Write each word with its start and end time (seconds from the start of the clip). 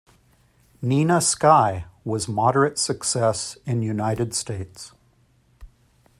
"Nina 0.81 1.21
Sky" 1.21 1.85
was 2.03 2.27
moderate 2.27 2.79
success 2.79 3.59
in 3.67 3.83
United 3.83 4.33
States. 4.33 4.93